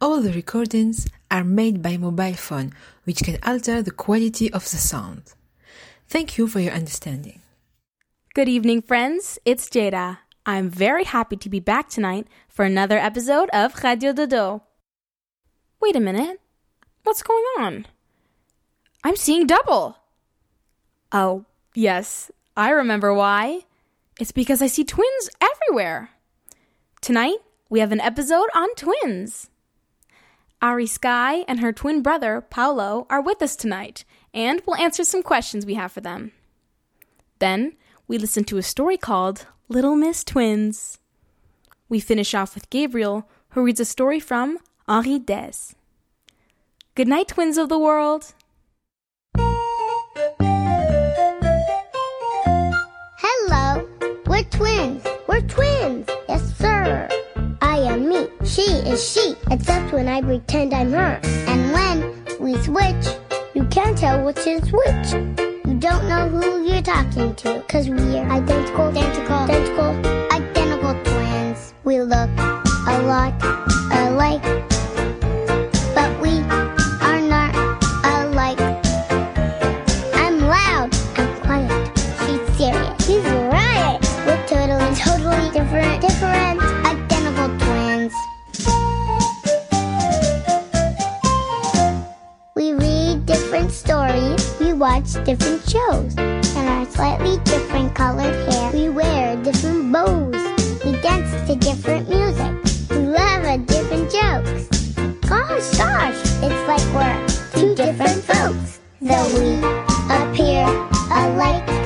[0.00, 2.72] all the recordings are made by mobile phone,
[3.04, 5.34] which can alter the quality of the sound.
[6.08, 7.42] Thank you for your understanding.
[8.34, 9.38] Good evening, friends.
[9.44, 10.18] It's Jada.
[10.46, 14.62] I'm very happy to be back tonight for another episode of Radio Dodo.
[15.80, 16.40] Wait a minute.
[17.02, 17.86] What's going on?
[19.04, 19.98] I'm seeing double.
[21.12, 21.44] Oh,
[21.74, 23.60] yes, I remember why.
[24.20, 26.10] It's because I see twins everywhere.
[27.00, 29.50] Tonight, we have an episode on twins.
[30.60, 35.22] Ari Sky and her twin brother, Paolo, are with us tonight, and we'll answer some
[35.22, 36.32] questions we have for them.
[37.38, 37.76] Then,
[38.08, 40.98] we listen to a story called Little Miss Twins.
[41.88, 45.74] We finish off with Gabriel, who reads a story from Henri Dès.
[46.96, 48.34] Good night, twins of the world.
[53.20, 53.88] Hello.
[54.26, 55.04] We're twins.
[55.28, 56.08] We're twins.
[56.28, 57.08] Yes, sir.
[57.78, 58.26] I am me.
[58.44, 59.36] She is she.
[59.52, 61.20] Except when I pretend I'm her.
[61.46, 63.06] And when we switch,
[63.54, 65.12] you can't tell which is which.
[65.64, 67.62] You don't know who you're talking to.
[67.68, 69.90] Cause we're identical, identical, identical,
[70.32, 71.72] identical twins.
[71.84, 72.30] We look
[72.88, 73.32] a lot
[73.92, 74.67] alike.
[95.14, 96.16] Watch different shows.
[96.16, 98.72] And our slightly different colored hair.
[98.72, 100.34] We wear different bows.
[100.84, 102.90] We dance to different music.
[102.90, 104.66] We love at different jokes.
[105.28, 108.80] Gosh, gosh, it's like we're two different folks.
[109.00, 109.58] Though we
[110.10, 110.66] appear
[111.10, 111.77] alike,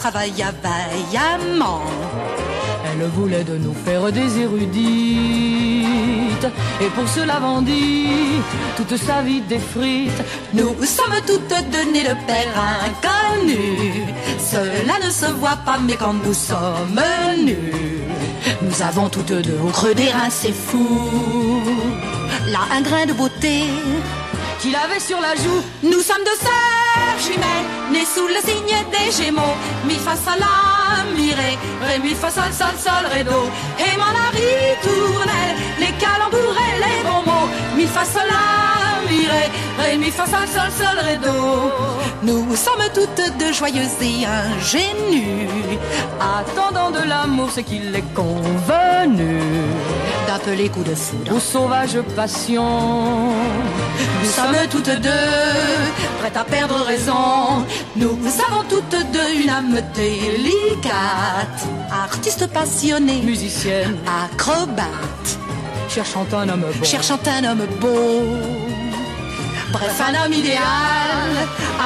[0.00, 1.82] travailla vaillamment.
[2.86, 4.80] Elle voulait de nous faire des érudites.
[6.80, 8.40] Et pour cela vendit
[8.78, 10.22] toute sa vie des frites.
[10.54, 12.54] Nous sommes toutes données de père
[12.88, 14.06] inconnu.
[14.52, 17.02] Cela ne se voit pas, mais quand nous sommes
[17.44, 18.00] nus,
[18.62, 20.88] nous avons toutes deux au creux des reins, c'est fou.
[22.46, 23.64] Là, un grain de beauté
[24.60, 25.62] qu'il avait sur la joue.
[25.82, 26.79] Nous sommes deux sœurs
[27.20, 29.56] jumelles, nées sous le signe des Gémeaux.
[29.86, 33.40] Mi fa sol la mi ré, ré mi fa sol sol sol ré do.
[33.78, 37.48] Et mon ritournelle, les calembours et les bons mots.
[37.76, 39.44] Mi fa sol la mi ré,
[39.78, 40.90] ré mi fa sol sol sol.
[42.22, 45.48] Nous sommes toutes deux joyeuses et ingénues,
[46.20, 49.40] attendant de l'amour ce qu'il est convenu
[50.30, 52.68] d'appeler coup de foudre ou sauvage passion.
[54.22, 55.28] Nous sommes toutes deux
[56.20, 57.66] prêtes à perdre raison.
[57.96, 58.16] Nous
[58.46, 61.60] avons toutes deux une âme délicate,
[61.90, 65.28] artiste passionnée, musicienne, acrobate,
[65.88, 66.84] cherchant un homme beau.
[66.84, 68.22] Cherchant un homme beau.
[69.72, 71.30] Bref, un homme idéal,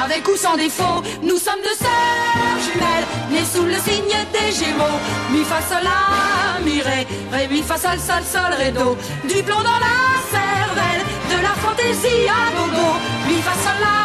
[0.03, 1.01] avec ou sans défaut.
[1.23, 2.34] Nous sommes deux sœurs
[2.75, 4.99] jumelles, nées sous le signe des Gémeaux.
[5.31, 8.71] Mi fa sol la mi ré, ré mi fa sol sol sol ré.
[8.71, 9.99] Du plomb dans la
[10.35, 12.89] cervelle, de la fantaisie à gogo.
[13.27, 13.97] Mi fa sol la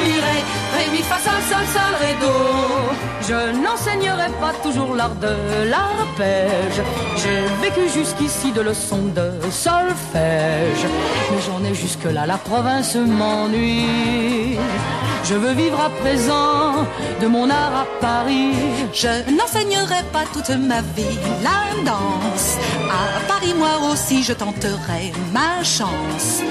[0.00, 0.38] mi ré,
[0.76, 1.88] ré mi fa sol sol sol.
[3.28, 5.34] Je n'enseignerai pas toujours l'art de
[5.68, 6.80] l'arpège.
[7.16, 10.86] J'ai vécu jusqu'ici de leçons de solfège.
[11.30, 14.58] Mais j'en ai jusque-là, la province m'ennuie.
[15.24, 16.86] Je veux vivre à présent
[17.20, 18.52] de mon art à Paris.
[18.92, 22.56] Je n'enseignerai pas toute ma vie la danse.
[22.90, 26.42] À Paris, moi aussi, je tenterai ma chance.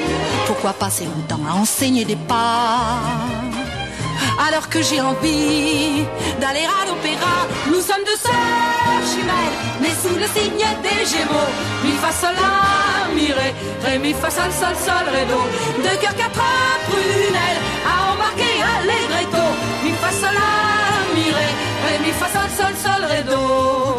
[0.45, 3.01] Pourquoi passer mon temps à enseigner des pas
[4.47, 6.05] alors que j'ai envie
[6.39, 7.47] d'aller à l'opéra.
[7.67, 11.51] Nous sommes deux sœurs jumelles, nées sous le signe des Gémeaux.
[11.83, 13.53] Mi fa sol la mi ré,
[13.83, 15.39] ré mi fa sol sol sol ré do.
[15.83, 16.41] Deux cœurs quatre
[16.87, 17.66] prunelles
[22.19, 23.96] fa sol sol sol ré.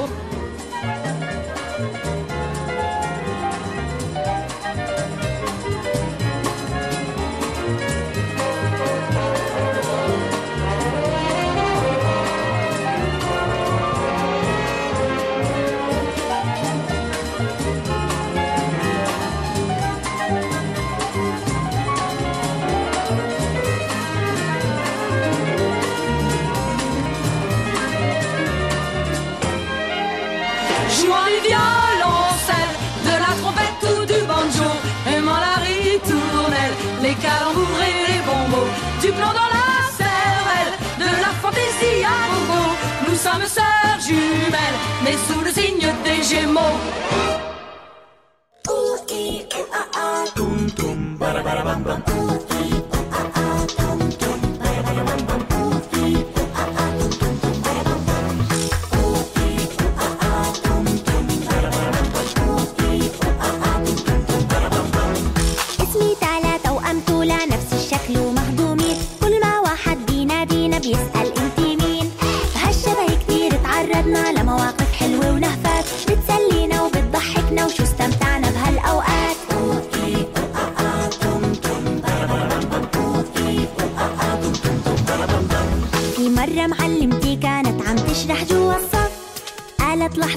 [45.59, 47.48] Signe des Gémeaux.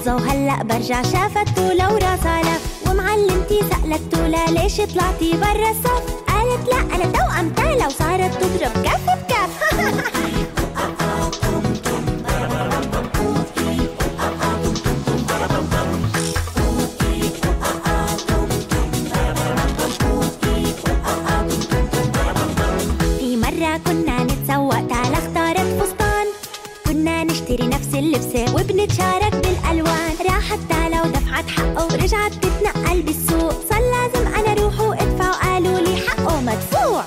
[0.02, 6.68] لحظة وهلأ برجع شافت تولا وراسها لف ومعلمتي سألت تولا ليش طلعتي برا الصف قالت
[6.68, 10.12] لا أنا توأم تالا وصارت تضرب كف بكف.
[28.12, 30.14] اللبسة وبنتشارك بالألوان.
[30.26, 33.52] راحت تالا ودفعت حقه ورجعت تتنقل بالسوق.
[33.70, 37.04] صار لازم أنا روح وأدفع وقالوا لي حقه مدفوع.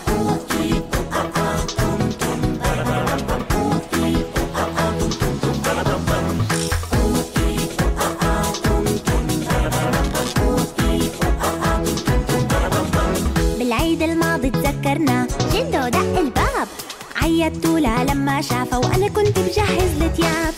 [13.60, 16.68] بالعيد الماضي تذكرنا جدو دق الباب.
[17.16, 20.54] عيط تولا لما شافه وأنا كنت بجهز التياب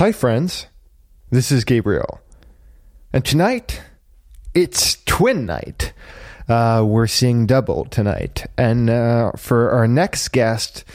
[0.00, 0.66] Hi, friends.
[1.28, 2.22] This is Gabriel.
[3.12, 3.82] And tonight,
[4.54, 5.92] it's twin night.
[6.48, 8.46] Uh, we're seeing double tonight.
[8.56, 10.86] And uh, for our next guest,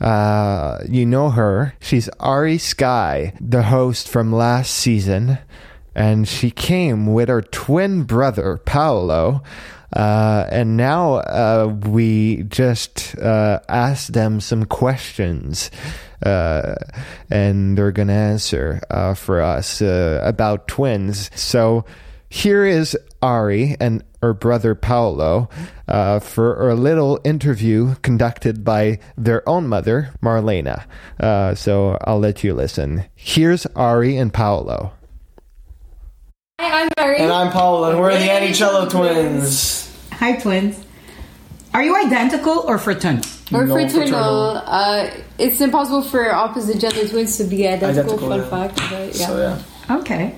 [0.00, 1.76] uh, you know her.
[1.78, 5.38] She's Ari Sky, the host from last season.
[5.94, 9.44] And she came with her twin brother, Paolo.
[9.92, 15.70] Uh, and now uh, we just uh, asked them some questions,
[16.24, 16.74] uh,
[17.30, 21.30] and they're going to answer uh, for us uh, about twins.
[21.34, 21.84] So
[22.28, 25.48] here is Ari and her brother Paolo
[25.88, 30.84] uh, for a little interview conducted by their own mother, Marlena.
[31.20, 33.04] Uh, so I'll let you listen.
[33.14, 34.92] Here's Ari and Paolo.
[36.60, 37.18] Hi, I'm Ari.
[37.18, 39.92] And I'm Paolo, and we're the Anicello twins.
[40.12, 40.82] Hi, twins.
[41.74, 43.24] Are you identical or fraternal?
[43.52, 44.06] Or No, fraternal.
[44.08, 44.62] fraternal.
[44.66, 48.14] Uh, it's impossible for opposite gender twins to be identical.
[48.14, 48.68] Identical, fun yeah.
[48.68, 48.76] fact.
[48.90, 49.26] But yeah.
[49.26, 49.38] So
[49.88, 50.34] yeah, Okay.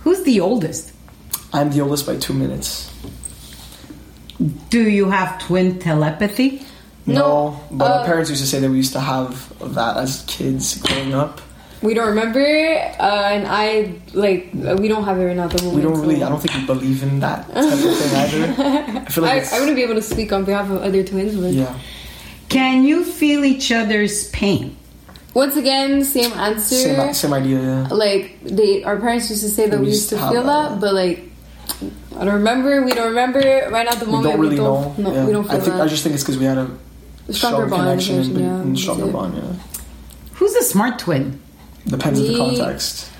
[0.00, 0.92] Who's the oldest?
[1.52, 2.92] I'm the oldest by two minutes.
[4.70, 6.62] Do you have twin telepathy?
[7.06, 10.24] No, but uh, our parents used to say that we used to have that as
[10.26, 11.40] kids growing up.
[11.80, 13.02] We don't remember, uh,
[13.34, 15.44] and I like we don't have it right now.
[15.44, 16.18] At the moment, We don't really.
[16.18, 19.00] so- I don't think we believe in that type of thing either.
[19.00, 21.36] I feel like I, I wouldn't be able to speak on behalf of other twins,
[21.36, 21.78] but yeah.
[22.48, 24.74] Can you feel each other's pain?
[25.34, 26.74] once again, same answer.
[26.74, 27.60] Same, same idea.
[27.60, 27.88] Yeah.
[27.92, 30.94] like they, our parents used to say that we, used to feel that, that, but
[30.94, 31.30] like
[32.18, 32.82] I don't remember.
[32.82, 33.38] We don't remember
[33.70, 34.32] right now at the We moment.
[34.32, 34.94] don't really know.
[34.98, 35.26] No, yeah.
[35.26, 35.82] we don't feel I think that.
[35.82, 36.66] I just think it's because we had a
[37.32, 39.36] Stronger strong bond, connection and, yeah, and stronger bond.
[39.36, 39.52] Yeah.
[40.32, 41.40] Who's the smart twin?
[41.88, 43.10] Depends on the context.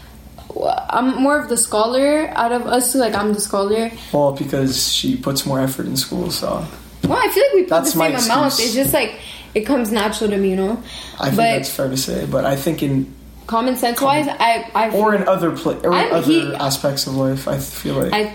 [0.90, 2.98] I'm more of the scholar out of us two.
[2.98, 3.90] Like I'm the scholar.
[4.12, 6.64] Well, because she puts more effort in school, so
[7.04, 8.46] Well, I feel like we put That's the same amount.
[8.46, 8.68] excuse.
[8.68, 9.20] It's just like
[9.54, 10.82] it comes natural to me, you know.
[11.20, 12.26] I think But- that's fair to say.
[12.26, 13.14] But I think in
[13.46, 17.14] Common sense wise, I I or in other pla- or I'm- other he- aspects of
[17.16, 18.32] life, I feel like I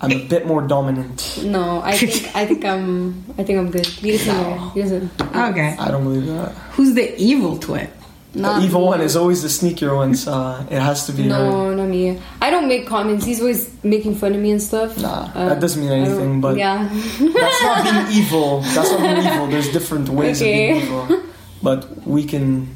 [0.00, 1.38] I'm a bit more dominant.
[1.44, 1.80] no.
[1.84, 3.86] I think I think I'm I think I'm good.
[3.86, 4.70] He doesn't.
[4.70, 5.10] He doesn't.
[5.20, 5.76] Okay.
[5.78, 6.52] I don't believe that.
[6.72, 7.88] Who's the evil twin?
[8.34, 8.86] Not the evil me.
[8.86, 11.28] one is always the sneakier one, so it has to be her.
[11.30, 12.18] No, not me.
[12.40, 13.24] I don't make comments.
[13.24, 14.96] He's always making fun of me and stuff.
[14.98, 16.40] Nah, Uh, that doesn't mean anything.
[16.40, 18.60] But yeah, that's not being evil.
[18.60, 19.46] That's not being evil.
[19.48, 20.70] There's different ways Okay.
[20.70, 21.22] of being evil.
[21.62, 22.68] But we can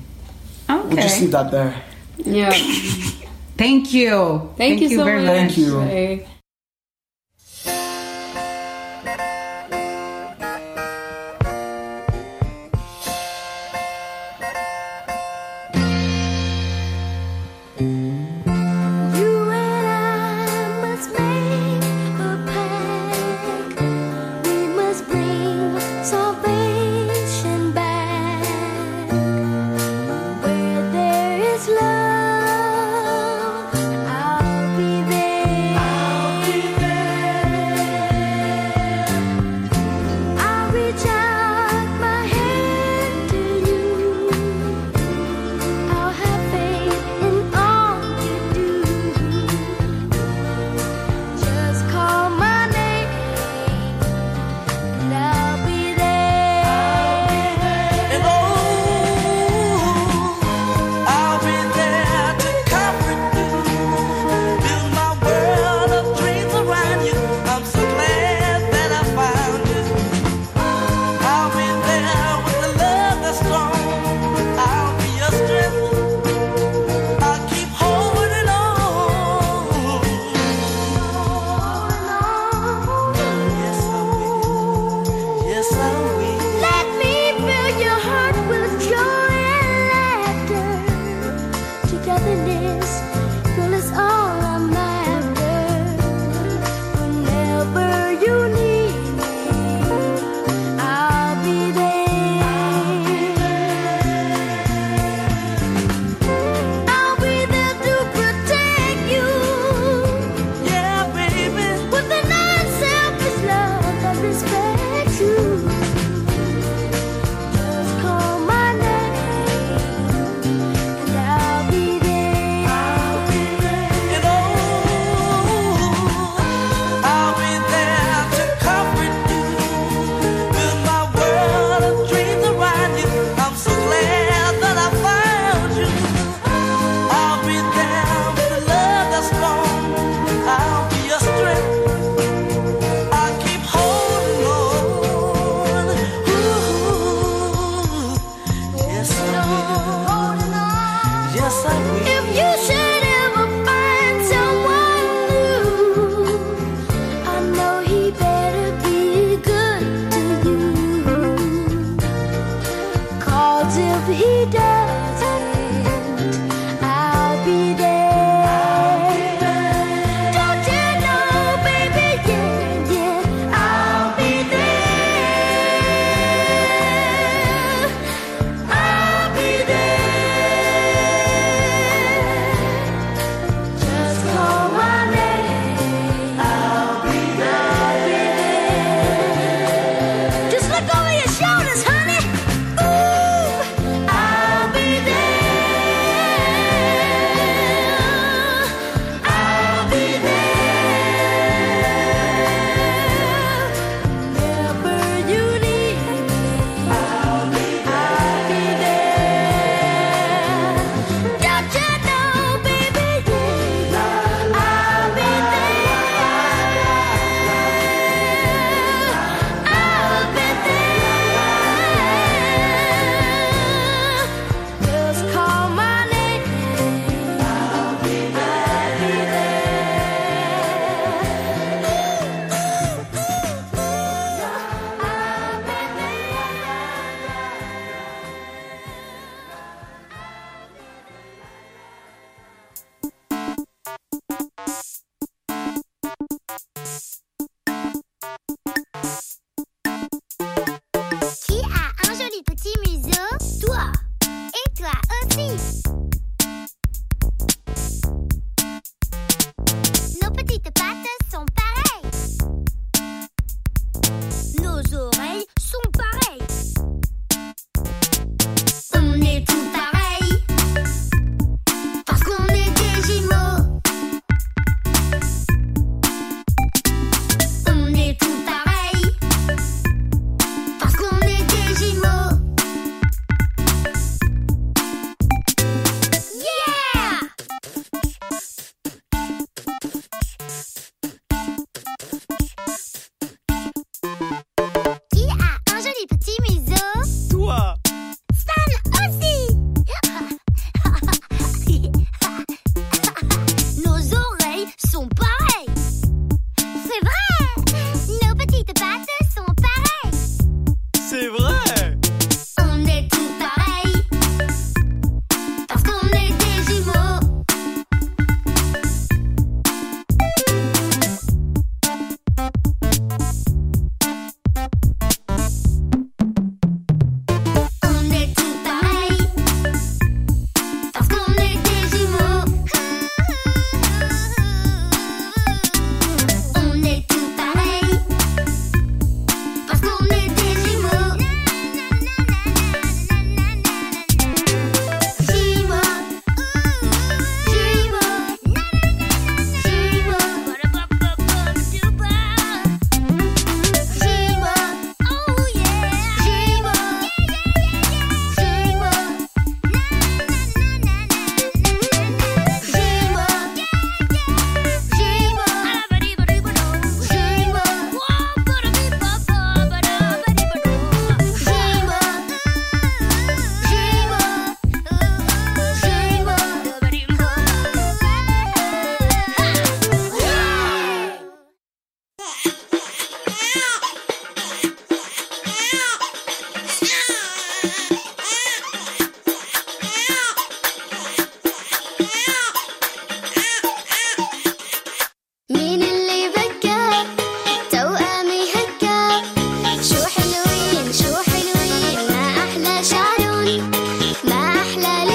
[0.69, 1.75] we'll just leave that there.
[2.19, 2.51] yeah.
[3.57, 4.51] Thank you.
[4.57, 5.55] Thank, you, so very much.
[5.55, 5.79] Thank you.
[5.79, 6.27] Bye.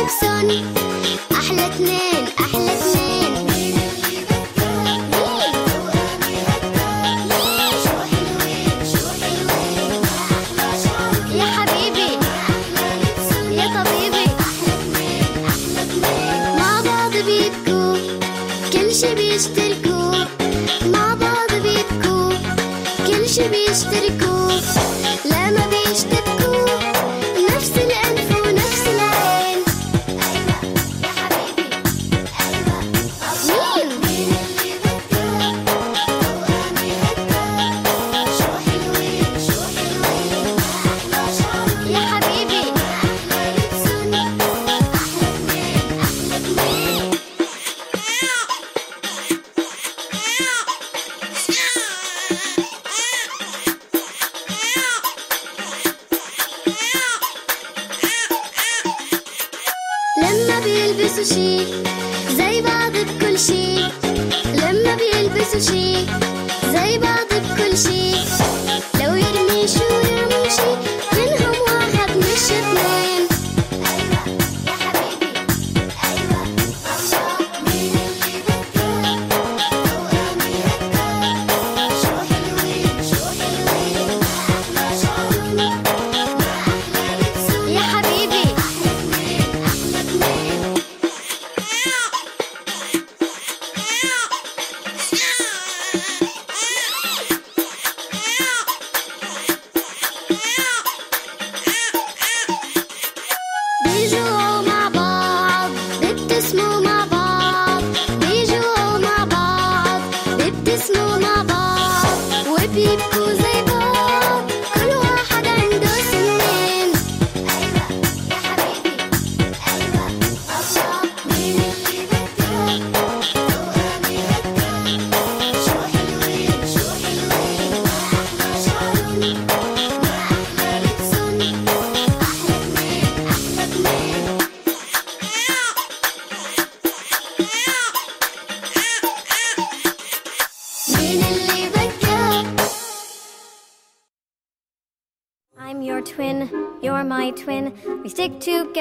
[0.10, 0.66] يحبسوني
[1.32, 2.09] أحلى اتنين.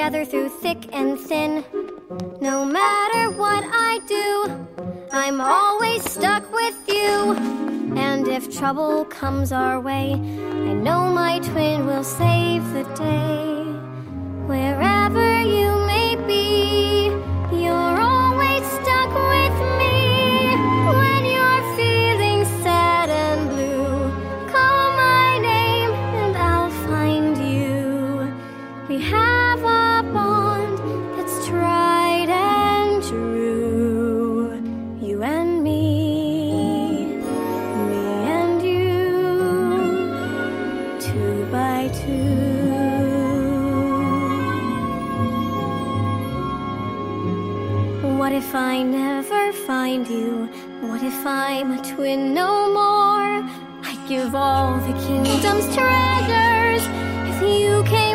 [0.09, 1.63] Together through thick and thin.
[2.41, 7.35] No matter what I do, I'm always stuck with you.
[7.95, 13.65] And if trouble comes our way, I know my twin will save the day.
[14.47, 17.09] Wherever you may be,
[17.55, 19.98] you're always stuck with me.
[48.49, 50.49] If I never find you?
[50.81, 53.47] What if I'm a twin no more?
[53.87, 56.83] I'd give all the kingdom's treasures
[57.29, 58.08] if you came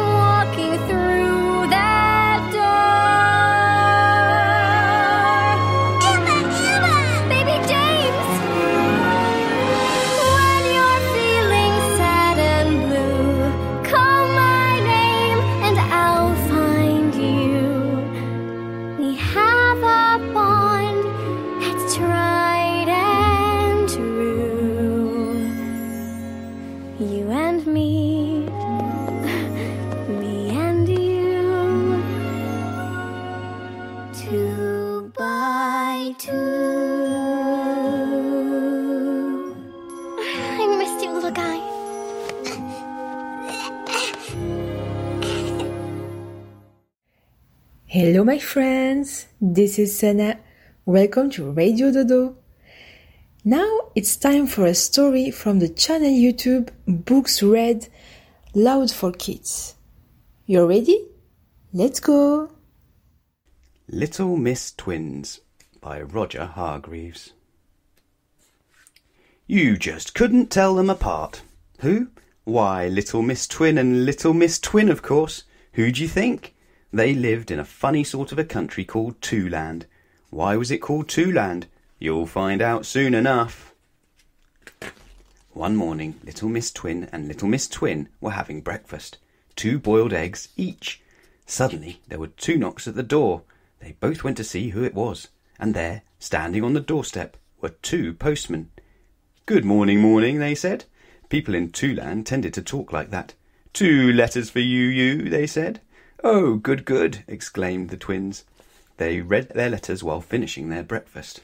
[48.24, 49.26] My friends.
[49.38, 50.38] This is Sana.
[50.86, 52.36] Welcome to Radio Dodo.
[53.44, 57.88] Now it's time for a story from the channel YouTube Books Read
[58.54, 59.74] Loud for Kids.
[60.46, 61.06] You're ready?
[61.74, 62.50] Let's go.
[63.90, 65.40] Little Miss Twins
[65.82, 67.34] by Roger Hargreaves.
[69.46, 71.42] You just couldn't tell them apart.
[71.80, 72.08] Who?
[72.44, 75.42] Why, Little Miss Twin and Little Miss Twin, of course.
[75.74, 76.53] Who do you think?
[76.94, 79.82] They lived in a funny sort of a country called Twoland.
[80.30, 81.64] Why was it called Twoland?
[81.98, 83.74] You'll find out soon enough.
[85.52, 89.18] One morning, Little Miss Twin and Little Miss Twin were having breakfast.
[89.56, 91.02] Two boiled eggs each.
[91.46, 93.42] Suddenly, there were two knocks at the door.
[93.80, 95.26] They both went to see who it was,
[95.58, 98.70] and there, standing on the doorstep, were two postmen.
[99.46, 100.84] Good morning, morning, they said.
[101.28, 103.34] People in Twoland tended to talk like that.
[103.72, 105.80] Two letters for you, you, they said.
[106.22, 108.44] Oh, good, good, exclaimed the twins.
[108.96, 111.40] They read their letters while finishing their breakfast.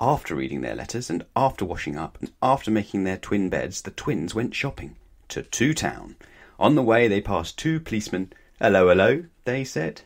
[0.00, 3.90] After reading their letters, and after washing up, and after making their twin beds, the
[3.90, 4.96] twins went shopping
[5.28, 6.16] to Two Town.
[6.58, 8.32] On the way, they passed two policemen.
[8.58, 10.02] Hello, hello, they said.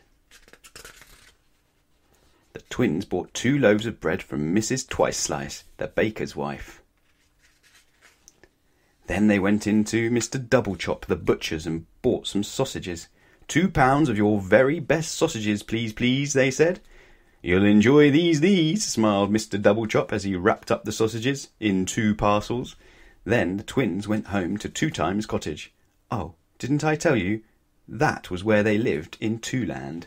[2.53, 4.87] The twins bought two loaves of bread from Mrs.
[4.87, 6.80] Twice Slice, the baker's wife.
[9.11, 10.39] Then they went into Mr.
[10.39, 13.09] Double Chop, the butcher's, and bought some sausages.
[13.49, 16.79] Two pounds of your very best sausages, please, please, they said.
[17.41, 19.61] You'll enjoy these, these, smiled Mr.
[19.61, 22.77] Double Chop as he wrapped up the sausages in two parcels.
[23.25, 25.73] Then the twins went home to Two Times Cottage.
[26.09, 27.41] Oh, didn't I tell you?
[27.89, 30.05] That was where they lived in Twoland.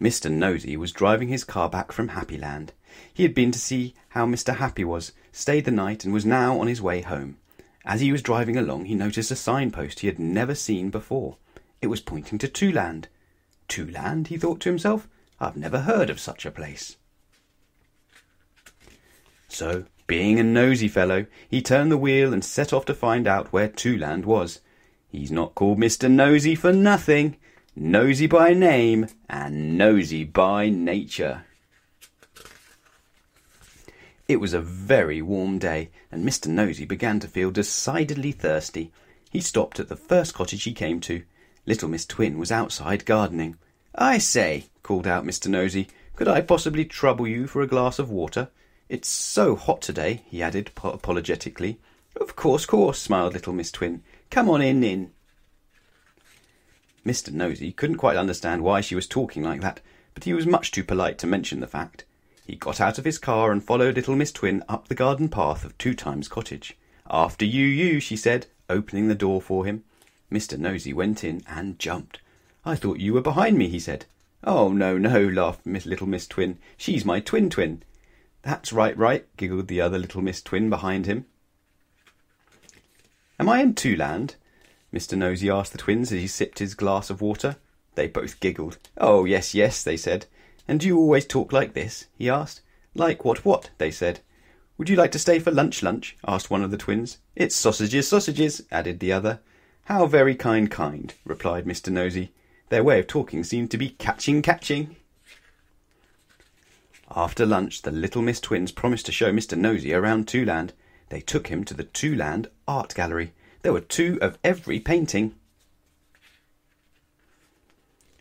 [0.00, 0.30] Mr.
[0.30, 2.68] Nosey was driving his car back from Happyland.
[3.12, 4.56] He had been to see how Mr.
[4.56, 7.36] Happy was, stayed the night, and was now on his way home.
[7.84, 11.36] As he was driving along, he noticed a signpost he had never seen before.
[11.82, 13.06] It was pointing to Twoland.
[13.68, 15.08] Twoland, he thought to himself.
[15.40, 16.96] I've never heard of such a place.
[19.48, 23.52] So, being a nosy fellow, he turned the wheel and set off to find out
[23.52, 24.60] where Twoland was.
[25.08, 26.10] He's not called Mr.
[26.10, 27.36] Nosey for nothing.
[27.76, 31.44] Nosy by name and nosy by nature.
[34.26, 36.46] It was a very warm day, and Mr.
[36.46, 38.90] Nosey began to feel decidedly thirsty.
[39.30, 41.24] He stopped at the first cottage he came to.
[41.66, 43.58] Little Miss Twin was outside gardening.
[43.94, 45.48] I say, called out Mr.
[45.48, 48.48] Nosey, could I possibly trouble you for a glass of water?
[48.88, 51.78] It's so hot today, he added apologetically.
[52.18, 54.02] Of course, course, smiled little Miss Twin.
[54.30, 55.12] Come on in, in.
[57.04, 57.30] Mr.
[57.30, 59.80] Nosey couldn't quite understand why she was talking like that,
[60.14, 62.04] but he was much too polite to mention the fact.
[62.46, 65.64] He got out of his car and followed little Miss Twin up the garden path
[65.64, 66.76] of Two Times Cottage.
[67.08, 69.84] After you, you, she said, opening the door for him.
[70.30, 70.58] Mr.
[70.58, 72.18] Nosey went in and jumped.
[72.64, 74.06] I thought you were behind me, he said.
[74.42, 76.58] Oh, no, no, laughed Miss Little Miss Twin.
[76.76, 77.82] She's my twin twin.
[78.42, 81.24] That's right, right, giggled the other little Miss Twin behind him.
[83.38, 84.34] Am I in Twoland?
[84.92, 85.16] Mr.
[85.16, 87.56] Nosey asked the twins as he sipped his glass of water.
[87.94, 88.78] They both giggled.
[88.98, 90.26] Oh, yes, yes, they said.
[90.66, 92.06] And do you always talk like this?
[92.16, 92.62] he asked.
[92.94, 93.70] Like what, what?
[93.78, 94.20] they said.
[94.78, 96.16] Would you like to stay for lunch, lunch?
[96.26, 97.18] asked one of the twins.
[97.36, 99.40] It's sausages, sausages, added the other.
[99.84, 101.92] How very kind, kind, replied Mr.
[101.92, 102.32] Nosey.
[102.70, 104.96] Their way of talking seemed to be catching, catching.
[107.14, 109.56] After lunch, the little Miss Twins promised to show Mr.
[109.56, 110.70] Nosey around Twoland.
[111.10, 113.32] They took him to the Twoland Art Gallery.
[113.62, 115.34] There were two of every painting.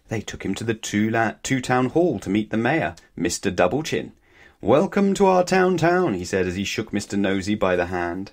[0.10, 3.54] They took him to the two, la- two town hall to meet the mayor, Mr.
[3.54, 4.12] Doublechin.
[4.62, 7.18] Welcome to our town town, he said as he shook Mr.
[7.18, 8.32] Nosey by the hand.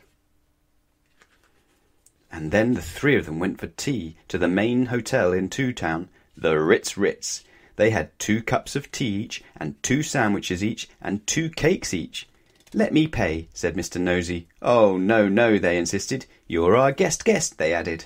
[2.31, 5.73] And then the three of them went for tea to the main hotel in Two
[5.73, 7.45] Town, the Ritz Ritz.
[7.77, 12.29] They had two cups of tea each, and two sandwiches each, and two cakes each.
[12.73, 14.01] Let me pay, said Mr.
[14.01, 14.47] Nosey.
[14.63, 16.27] Oh, no, no, they insisted.
[16.47, 18.05] You're our guest guest, they added.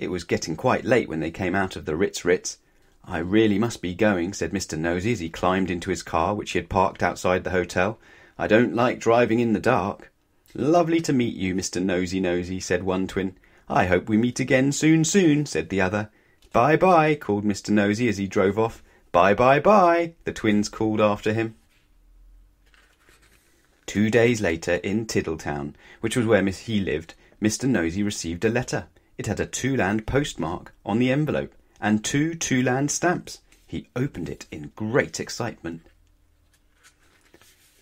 [0.00, 2.56] It was getting quite late when they came out of the Ritz Ritz.
[3.04, 4.78] I really must be going, said Mr.
[4.78, 7.98] Nosey as he climbed into his car, which he had parked outside the hotel.
[8.38, 10.10] I don't like driving in the dark.
[10.54, 11.82] Lovely to meet you, Mr.
[11.82, 13.36] Nosey Nosey, said one twin.
[13.68, 16.08] I hope we meet again soon, soon, said the other.
[16.50, 17.68] Bye bye, called Mr.
[17.68, 18.82] Nosey as he drove off.
[19.12, 21.56] Bye bye bye, the twins called after him.
[23.84, 27.68] Two days later, in Tiddletown, which was where Miss he lived, Mr.
[27.68, 28.86] Nosey received a letter.
[29.20, 33.42] It had a Twoland postmark on the envelope and two Twoland stamps.
[33.66, 35.82] He opened it in great excitement.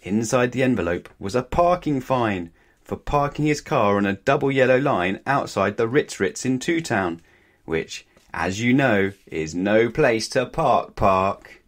[0.02, 2.50] Inside the envelope was a parking fine
[2.82, 6.80] for parking his car on a double yellow line outside the Ritz Ritz in Two
[6.80, 7.20] Town,
[7.64, 11.62] which, as you know, is no place to park park.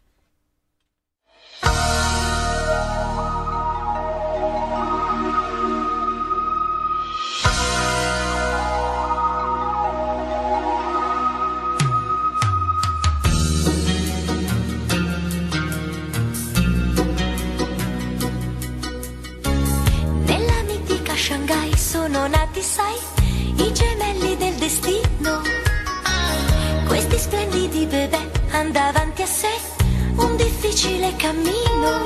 [30.81, 32.05] Difficile cammino.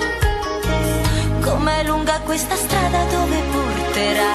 [1.41, 4.33] Com'è lunga questa strada dove porterà?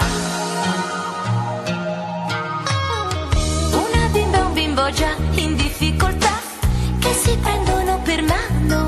[3.71, 6.39] Una bimba e un bimbo già in difficoltà
[6.99, 8.87] che si prendono per mano.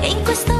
[0.00, 0.59] E in questo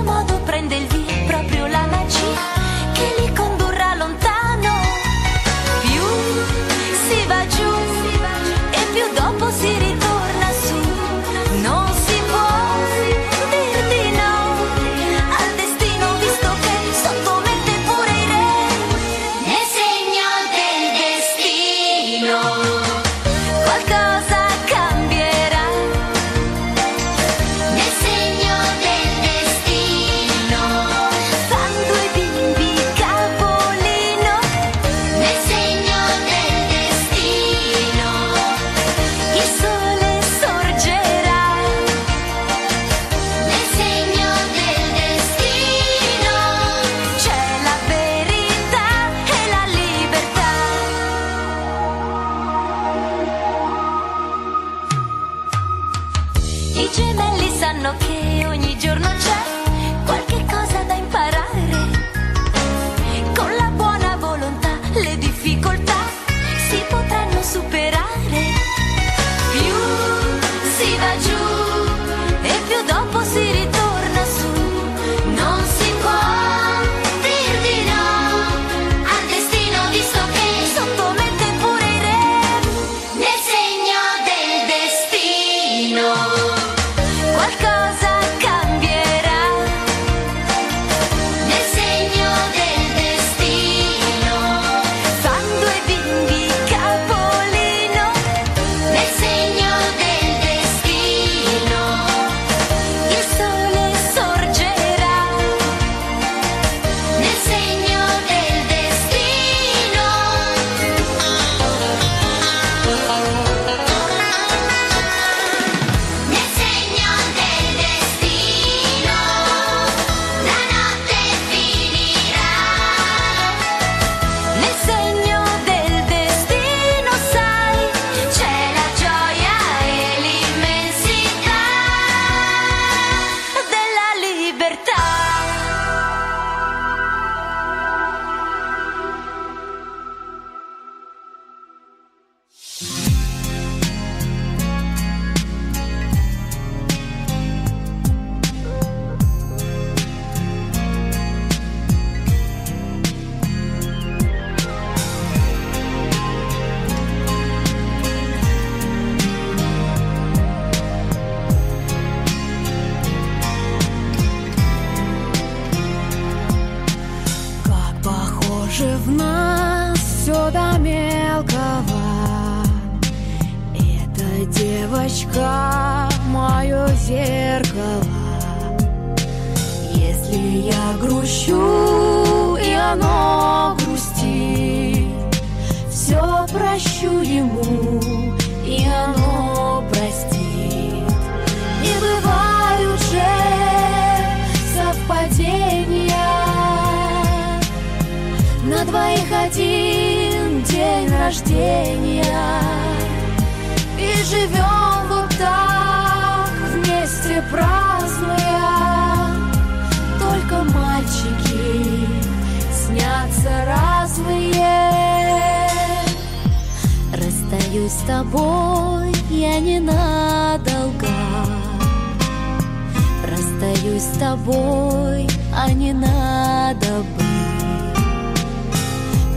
[223.90, 227.24] делюсь с тобой, а не надо бы.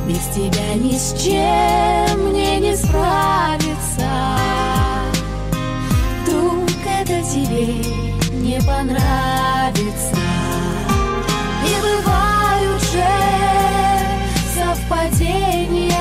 [0.07, 4.09] Без тебя ни с чем мне не справиться.
[6.21, 7.67] Вдруг это тебе
[8.33, 10.17] не понравится.
[11.65, 13.07] И бывают же
[14.55, 15.93] совпадения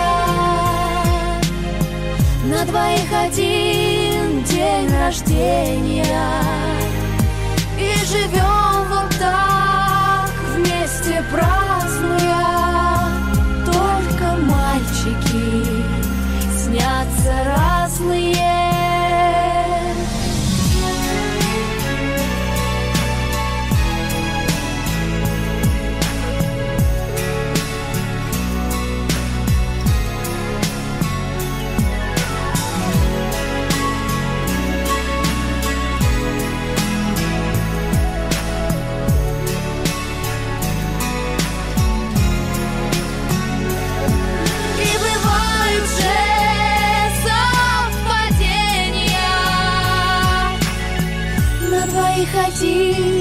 [2.45, 6.62] на двоих один день рождения
[8.33, 12.47] живем вот так, вместе празднуя.
[13.65, 15.85] Только мальчики
[16.57, 18.42] снятся разные.
[52.83, 53.12] see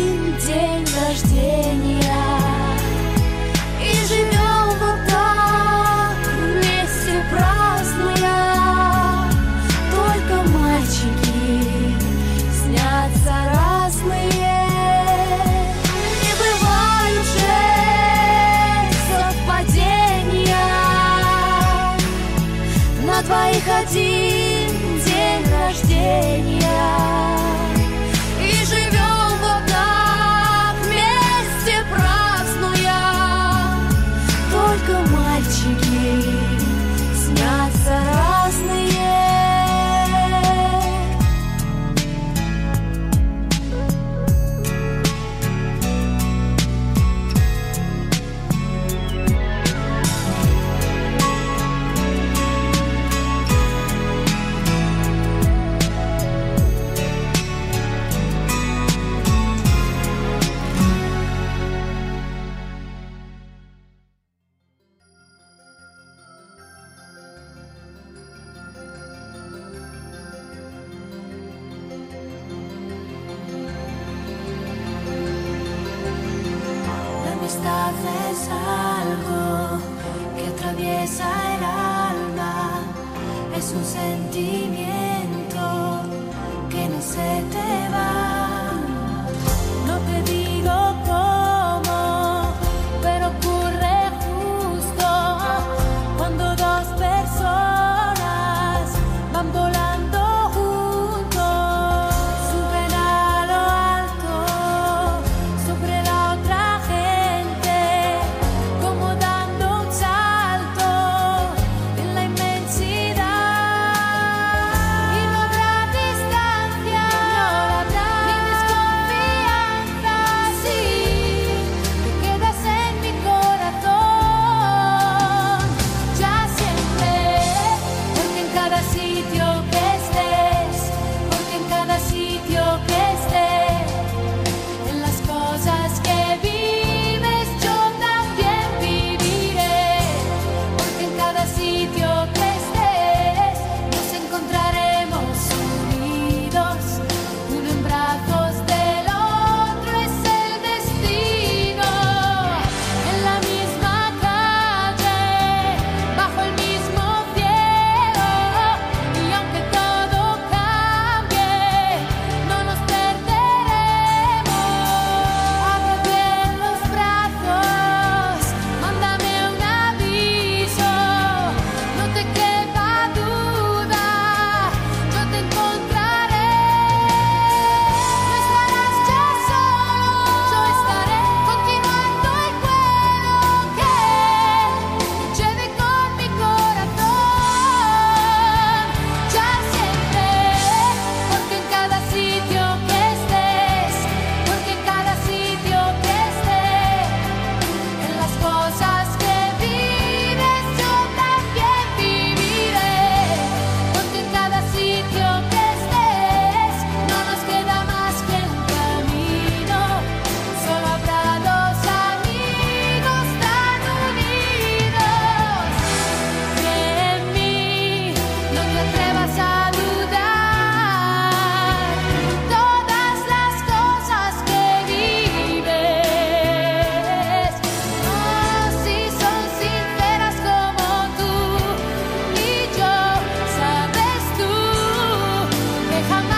[236.01, 236.30] 세상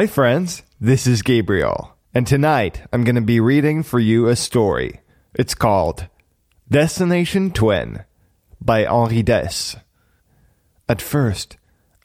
[0.00, 0.62] Hi, friends.
[0.80, 1.94] This is Gabriel.
[2.14, 5.02] And tonight I'm going to be reading for you a story.
[5.34, 6.06] It's called
[6.70, 8.04] Destination Twin
[8.62, 9.78] by Henri Dès.
[10.88, 11.58] At first,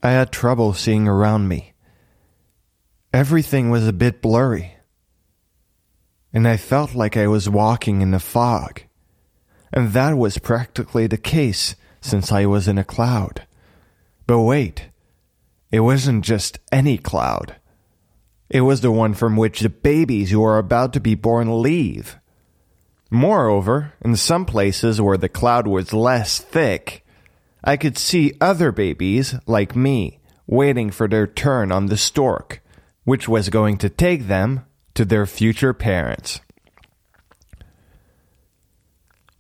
[0.04, 1.72] I had trouble seeing around me.
[3.14, 4.76] Everything was a bit blurry.
[6.34, 8.82] And I felt like I was walking in a fog.
[9.72, 13.48] And that was practically the case since I was in a cloud.
[14.28, 14.90] But wait,
[15.72, 17.56] it wasn't just any cloud.
[18.56, 22.16] It was the one from which the babies who are about to be born leave.
[23.12, 27.06] Moreover, in some places where the cloud was less thick,
[27.66, 32.64] I could see other babies, like me, waiting for their turn on the stork,
[33.04, 36.40] which was going to take them to their future parents.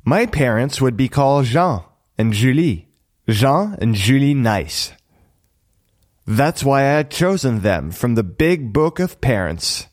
[0.04, 1.84] My parents would be called Jean
[2.18, 2.90] and Julie.
[3.30, 4.92] Jean and Julie Nice.
[6.28, 9.88] That's why I had chosen them from the big book of parents.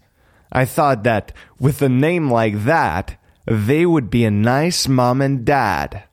[0.50, 5.44] I thought that with a name like that, they would be a nice mom and
[5.44, 6.04] dad.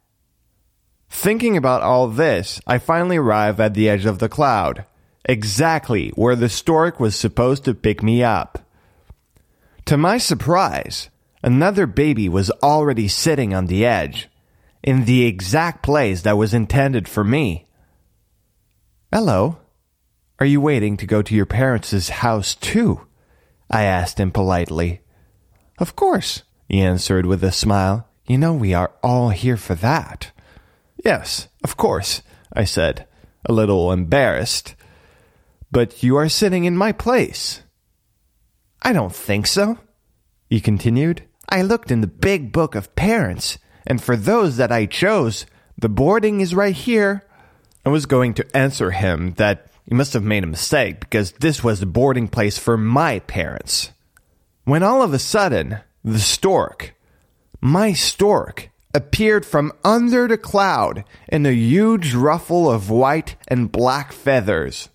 [1.09, 4.86] Thinking about all this, I finally arrive at the edge of the cloud,
[5.26, 8.65] exactly where the stork was supposed to pick me up.
[9.86, 11.09] To my surprise,
[11.41, 14.30] another baby was already sitting on the edge,
[14.84, 17.67] in the exact place that was intended for me.
[19.11, 19.57] Hello.
[20.39, 23.05] Are you waiting to go to your parents' house too?
[23.69, 25.01] I asked him politely.
[25.77, 28.07] Of course, he answered with a smile.
[28.25, 30.31] You know we are all here for that.
[31.03, 32.21] Yes, of course,
[32.53, 33.05] I said,
[33.45, 34.75] a little embarrassed.
[35.71, 37.61] But you are sitting in my place.
[38.81, 39.77] I don't think so,
[40.49, 41.23] he continued.
[41.49, 45.45] I looked in the big book of parents, and for those that I chose,
[45.77, 47.23] the boarding is right here.
[47.85, 51.63] I was going to answer him that he must have made a mistake because this
[51.63, 53.91] was the boarding place for my parents.
[54.63, 56.93] When all of a sudden, the stork,
[57.59, 64.11] my stork, appeared from under the cloud in a huge ruffle of white and black
[64.11, 64.89] feathers.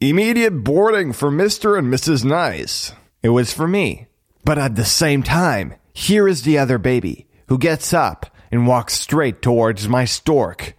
[0.00, 1.76] Immediate boarding for Mr.
[1.76, 2.24] and Mrs.
[2.24, 2.92] Nice.
[3.24, 4.06] It was for me.
[4.44, 8.94] But at the same time, here is the other baby, who gets up and walks
[8.94, 10.76] straight towards my stork.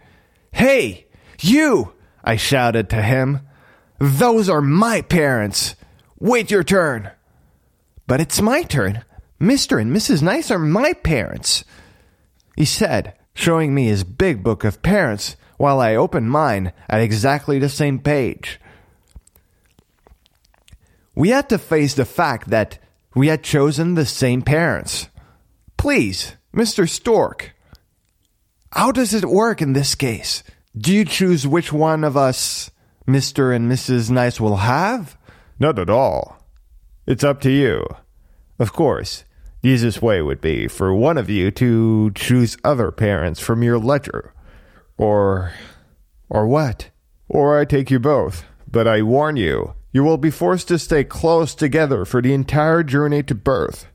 [0.52, 1.06] Hey,
[1.38, 1.91] you!
[2.24, 3.40] I shouted to him.
[3.98, 5.74] Those are my parents.
[6.18, 7.10] Wait your turn.
[8.06, 9.04] But it's my turn.
[9.40, 9.80] Mr.
[9.80, 10.22] and Mrs.
[10.22, 11.64] Nice are my parents.
[12.56, 17.58] He said, showing me his big book of parents while I opened mine at exactly
[17.58, 18.60] the same page.
[21.14, 22.78] We had to face the fact that
[23.14, 25.08] we had chosen the same parents.
[25.76, 26.88] Please, Mr.
[26.88, 27.54] Stork,
[28.72, 30.42] how does it work in this case?
[30.76, 32.70] Do you choose which one of us
[33.06, 33.54] Mr.
[33.54, 34.10] and Mrs.
[34.10, 35.18] Nice will have?
[35.58, 36.38] Not at all.
[37.06, 37.84] It's up to you.
[38.58, 39.24] Of course,
[39.60, 43.78] the easiest way would be for one of you to choose other parents from your
[43.78, 44.32] ledger.
[44.96, 45.52] Or.
[46.30, 46.90] or what?
[47.28, 48.44] Or I take you both.
[48.70, 52.82] But I warn you, you will be forced to stay close together for the entire
[52.82, 53.86] journey to birth.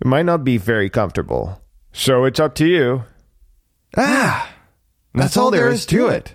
[0.00, 1.60] It might not be very comfortable.
[1.92, 3.04] So it's up to you.
[3.96, 4.49] Ah!
[5.14, 6.34] That's, all there is to it.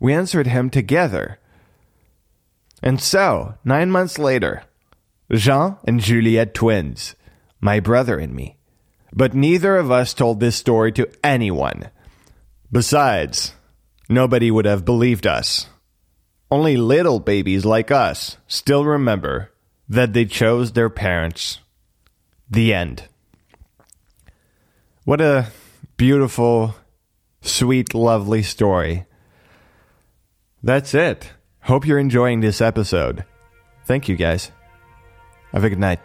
[0.00, 1.38] We answered him together.
[2.82, 4.64] And so, nine months later,
[5.32, 7.14] Jean and Juliette twins,
[7.60, 8.56] my brother and me.
[9.12, 11.90] But neither of us told this story to anyone.
[12.70, 13.54] Besides,
[14.08, 15.68] nobody would have believed us.
[16.50, 19.50] Only little babies like us still remember
[19.88, 21.60] that they chose their parents.
[22.50, 23.04] The end.
[25.04, 25.48] What a
[25.96, 26.74] beautiful,
[27.40, 29.06] sweet, lovely story.
[30.62, 31.32] That's it.
[31.62, 33.24] Hope you're enjoying this episode.
[33.84, 34.50] Thank you, guys.
[35.52, 36.00] Have a good night.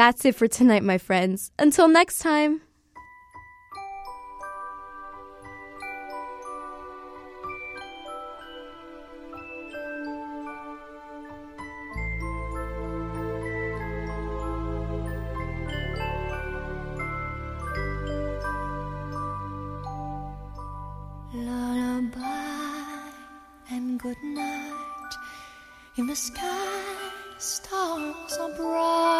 [0.00, 1.52] That's it for tonight, my friends.
[1.58, 2.62] Until next time.
[24.02, 25.12] Good night.
[25.98, 29.19] In the sky, stars are bright.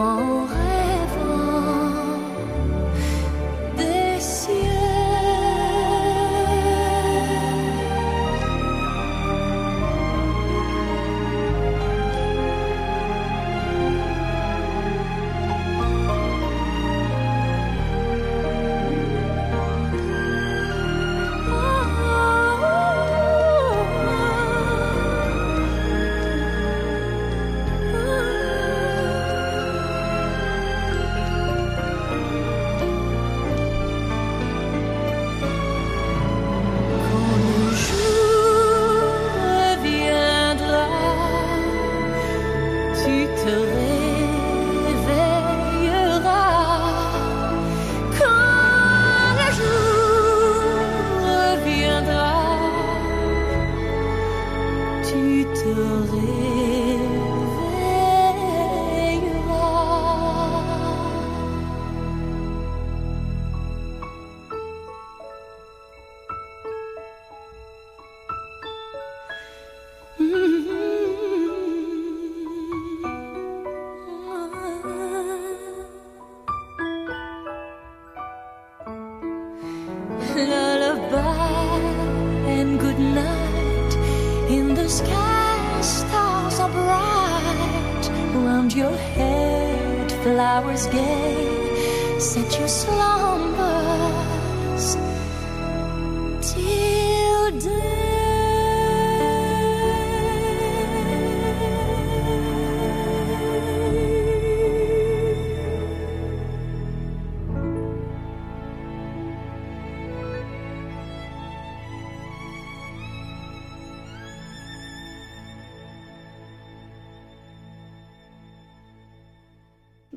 [0.00, 0.67] 我还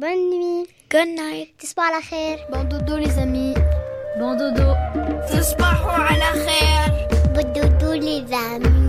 [0.02, 0.68] Bonne nuit.
[0.90, 1.50] Good night.
[1.60, 2.40] Tisbah la khair.
[2.50, 3.54] Bon dodo les amis.
[4.18, 4.74] Bon dodo.
[5.28, 5.78] Tisbah
[6.18, 7.08] la khair.
[7.36, 8.81] Bon dodo les amis.